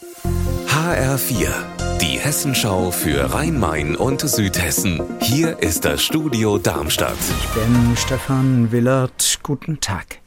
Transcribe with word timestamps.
HR4, 0.00 1.48
die 2.00 2.18
Hessenschau 2.18 2.90
für 2.90 3.34
Rhein-Main 3.34 3.96
und 3.96 4.22
Südhessen. 4.22 5.02
Hier 5.20 5.58
ist 5.58 5.84
das 5.84 6.02
Studio 6.02 6.56
Darmstadt. 6.56 7.18
Ich 7.38 7.48
bin 7.48 7.94
Stefan 7.98 8.72
Willert. 8.72 9.40
Guten 9.42 9.78
Tag. 9.80 10.20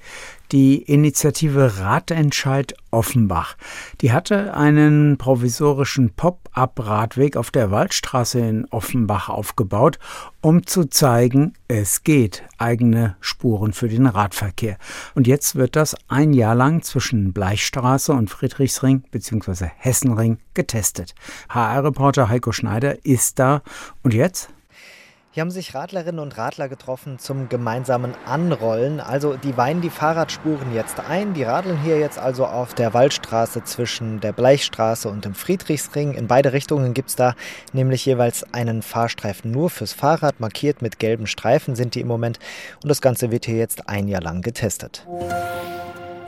Die 0.52 0.84
Initiative 0.84 1.80
Radentscheid 1.80 2.76
Offenbach, 2.92 3.56
die 4.02 4.12
hatte 4.12 4.54
einen 4.54 5.18
provisorischen 5.18 6.12
Pop-up-Radweg 6.12 7.38
auf 7.38 7.50
der 7.50 7.72
Waldstraße 7.72 8.40
in 8.40 8.66
Offenbach 8.66 9.30
aufgebaut, 9.30 9.98
um 10.42 10.68
zu 10.68 10.86
zeigen, 10.86 11.54
es 11.68 12.04
geht, 12.04 12.44
eigene 12.60 13.16
Spuren 13.20 13.74
für 13.74 13.88
den 13.88 14.06
Radverkehr. 14.06 14.78
Und 15.16 15.26
jetzt 15.26 15.56
wird 15.56 15.76
das 15.76 15.96
ein 16.08 16.34
Jahr 16.34 16.54
lang 16.54 16.84
zwischen 16.84 17.34
Bleichstraße 17.34 18.14
und 18.14 18.30
Friedrichsring 18.30 19.04
bzw. 19.10 19.70
Hessenring 19.78 20.38
getestet. 20.54 21.16
HR-Reporter 21.50 22.30
Heiko 22.30 22.52
Schneider 22.52 23.04
ist 23.06 23.40
da. 23.40 23.64
Und 24.04 24.14
jetzt? 24.14 24.50
Hier 25.34 25.42
haben 25.42 25.50
sich 25.50 25.74
Radlerinnen 25.74 26.20
und 26.20 26.38
Radler 26.38 26.70
getroffen 26.70 27.18
zum 27.18 27.50
gemeinsamen 27.50 28.14
Anrollen. 28.28 29.00
Also 29.00 29.36
die 29.36 29.58
weihen 29.58 29.82
die 29.82 29.90
Fahrradspuren 29.90 30.76
jetzt 30.76 31.00
ein. 31.00 31.34
Die 31.34 31.42
radeln 31.42 31.82
hier 31.82 31.98
jetzt 31.98 32.20
also 32.20 32.46
auf 32.46 32.76
der 32.76 32.94
Waldstraße 32.94 33.64
zwischen 33.64 34.20
der 34.20 34.32
Bleichstraße 34.32 35.10
und 35.10 35.26
dem 35.26 35.34
Friedrichsring. 35.34 36.14
In 36.14 36.28
beide 36.28 36.54
Richtungen 36.54 36.94
gibt 36.94 37.10
es 37.10 37.16
da 37.16 37.34
nämlich 37.72 38.06
jeweils 38.06 38.46
einen 38.54 38.84
Fahrstreifen 38.84 39.50
nur 39.50 39.72
fürs 39.72 39.94
Fahrrad. 39.94 40.40
Markiert 40.40 40.84
mit 40.84 41.00
gelben 41.00 41.26
Streifen 41.26 41.76
sind 41.76 41.96
die 41.96 42.02
im 42.02 42.08
Moment. 42.08 42.38
Und 42.84 42.90
das 42.90 43.02
Ganze 43.02 43.32
wird 43.32 43.48
hier 43.48 43.58
jetzt 43.58 43.90
ein 43.90 44.08
Jahr 44.08 44.22
lang 44.22 44.44
getestet. 44.44 45.04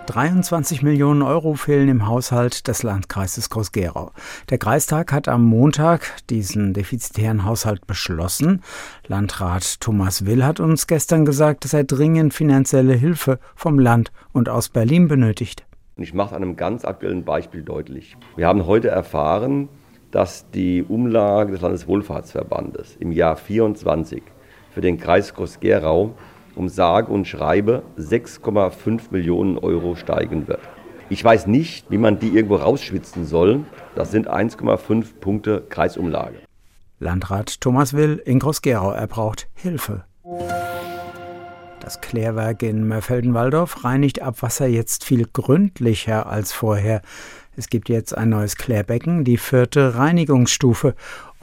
23 0.06 0.84
Millionen 0.84 1.24
Euro 1.24 1.56
fehlen 1.56 1.90
im 1.90 2.08
Haushalt 2.08 2.68
des 2.68 2.84
Landkreises 2.84 3.50
Groß-Gerau. 3.50 4.12
Der 4.50 4.58
Kreistag 4.58 5.12
hat 5.12 5.28
am 5.28 5.44
Montag 5.44 6.12
diesen 6.30 6.74
defizitären 6.74 7.44
Haushalt 7.44 7.88
beschlossen. 7.88 8.62
Landrat 9.08 9.82
Thomas 9.82 10.26
Will 10.26 10.46
hat 10.46 10.60
uns 10.60 10.88
gestern 10.88 11.26
gesagt, 11.26 11.64
dass 11.66 11.74
er 11.74 11.84
dringend 11.84 12.34
finanzielle 12.34 12.94
Hilfe 12.94 13.40
vom 13.56 13.80
Land 13.80 14.12
und 14.32 14.48
aus 14.48 14.70
Berlin 14.70 15.08
benötigt. 15.08 15.66
Ich 15.98 16.14
mache 16.14 16.30
es 16.30 16.36
einem 16.36 16.56
ganz 16.56 16.86
aktuellen 16.86 17.24
Beispiel 17.24 17.64
deutlich. 17.64 18.16
Wir 18.36 18.48
haben 18.48 18.68
heute 18.68 18.90
erfahren, 18.90 19.70
dass 20.12 20.50
die 20.52 20.84
Umlage 20.84 21.54
des 21.54 21.62
Landeswohlfahrtsverbandes 21.62 22.98
im 23.00 23.12
Jahr 23.12 23.38
24 23.38 24.22
für 24.72 24.82
den 24.82 25.00
Kreis 25.00 25.34
Groß-Gerau 25.34 26.16
um 26.56 26.70
sage 26.70 27.12
und 27.12 27.28
schreibe 27.28 27.84
6,5 27.98 29.12
Millionen 29.12 29.58
Euro 29.58 29.96
steigen 29.96 30.48
wird. 30.48 30.62
Ich 31.10 31.24
weiß 31.24 31.46
nicht, 31.48 31.92
wie 31.92 32.00
man 32.00 32.20
die 32.20 32.30
irgendwo 32.30 32.56
rausschwitzen 32.56 33.26
soll. 33.26 33.62
Das 33.94 34.12
sind 34.12 34.30
1,5 34.30 35.20
Punkte 35.22 35.64
Kreisumlage. 35.70 36.38
Landrat 37.00 37.62
Thomas 37.62 37.94
Will 37.94 38.22
in 38.26 38.40
Groß-Gerau, 38.40 38.92
er 38.92 39.08
braucht 39.08 39.48
Hilfe. 39.54 40.06
Das 41.80 42.02
Klärwerk 42.02 42.64
in 42.64 42.88
Mörfelden-Walldorf 42.88 43.84
reinigt 43.84 44.22
Abwasser 44.22 44.66
jetzt 44.66 45.04
viel 45.04 45.28
gründlicher 45.32 46.26
als 46.26 46.52
vorher. 46.52 47.04
Es 47.56 47.70
gibt 47.70 47.90
jetzt 47.90 48.18
ein 48.18 48.30
neues 48.30 48.56
Klärbecken, 48.56 49.24
die 49.24 49.38
vierte 49.38 49.96
Reinigungsstufe, 49.96 50.96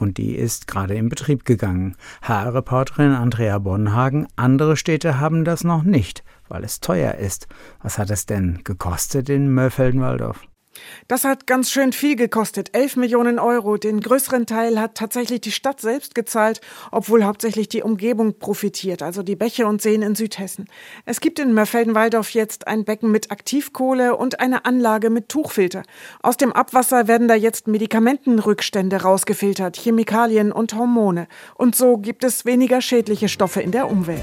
und 0.03 0.17
die 0.17 0.35
ist 0.35 0.67
gerade 0.67 0.93
in 0.93 1.09
Betrieb 1.09 1.45
gegangen. 1.45 1.95
HR-Reporterin 2.21 3.13
Andrea 3.13 3.57
Bonhagen, 3.57 4.27
andere 4.35 4.77
Städte 4.77 5.19
haben 5.19 5.45
das 5.45 5.63
noch 5.63 5.83
nicht, 5.83 6.23
weil 6.47 6.63
es 6.63 6.81
teuer 6.81 7.15
ist. 7.15 7.47
Was 7.81 7.97
hat 7.97 8.11
es 8.11 8.27
denn 8.27 8.59
gekostet 8.63 9.29
in 9.29 9.51
Mörfelden-Walldorf? 9.53 10.41
Das 11.07 11.23
hat 11.23 11.47
ganz 11.47 11.71
schön 11.71 11.93
viel 11.93 12.15
gekostet. 12.15 12.69
11 12.73 12.95
Millionen 12.97 13.39
Euro. 13.39 13.77
Den 13.77 13.99
größeren 13.99 14.45
Teil 14.45 14.79
hat 14.79 14.95
tatsächlich 14.95 15.41
die 15.41 15.51
Stadt 15.51 15.81
selbst 15.81 16.15
gezahlt, 16.15 16.61
obwohl 16.91 17.23
hauptsächlich 17.23 17.69
die 17.69 17.81
Umgebung 17.81 18.39
profitiert, 18.39 19.01
also 19.01 19.23
die 19.23 19.35
Bäche 19.35 19.67
und 19.67 19.81
Seen 19.81 20.01
in 20.01 20.15
Südhessen. 20.15 20.67
Es 21.05 21.19
gibt 21.19 21.39
in 21.39 21.53
Mörfelden-Walldorf 21.53 22.31
jetzt 22.31 22.67
ein 22.67 22.85
Becken 22.85 23.11
mit 23.11 23.31
Aktivkohle 23.31 24.15
und 24.15 24.39
eine 24.39 24.65
Anlage 24.65 25.09
mit 25.09 25.29
Tuchfilter. 25.29 25.83
Aus 26.21 26.37
dem 26.37 26.51
Abwasser 26.51 27.07
werden 27.07 27.27
da 27.27 27.35
jetzt 27.35 27.67
Medikamentenrückstände 27.67 29.01
rausgefiltert, 29.01 29.77
Chemikalien 29.77 30.51
und 30.51 30.73
Hormone. 30.75 31.27
Und 31.55 31.75
so 31.75 31.97
gibt 31.97 32.23
es 32.23 32.45
weniger 32.45 32.81
schädliche 32.81 33.29
Stoffe 33.29 33.61
in 33.61 33.71
der 33.71 33.89
Umwelt. 33.89 34.21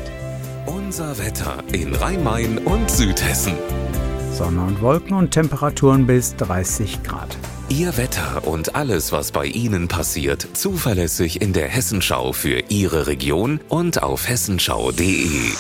Unser 0.67 1.19
Wetter 1.19 1.63
in 1.73 1.95
Rhein-Main 1.95 2.59
und 2.59 2.91
Südhessen. 2.91 3.55
Sonne 4.41 4.63
und 4.63 4.81
Wolken 4.81 5.19
und 5.19 5.33
Temperaturen 5.33 6.07
bis 6.07 6.35
30 6.37 7.03
Grad. 7.03 7.37
Ihr 7.69 7.99
Wetter 7.99 8.47
und 8.47 8.75
alles, 8.75 9.13
was 9.13 9.33
bei 9.33 9.45
Ihnen 9.45 9.87
passiert, 9.87 10.49
zuverlässig 10.55 11.43
in 11.43 11.53
der 11.53 11.69
Hessenschau 11.69 12.33
für 12.33 12.63
Ihre 12.71 13.07
Region 13.07 13.61
und 13.69 14.03
auf 14.03 14.27
hessenschau.de. 14.27 15.51